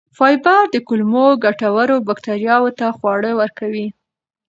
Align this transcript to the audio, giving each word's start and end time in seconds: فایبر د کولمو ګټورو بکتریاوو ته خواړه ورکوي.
فایبر 0.17 0.63
د 0.71 0.75
کولمو 0.87 1.25
ګټورو 1.43 1.95
بکتریاوو 2.07 2.75
ته 2.79 2.87
خواړه 2.97 3.31
ورکوي. 3.41 3.87